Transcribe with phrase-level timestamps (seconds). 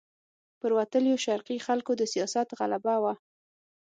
[0.59, 3.13] پر وتلیو شرقي خلکو د سیاست غلبه وه.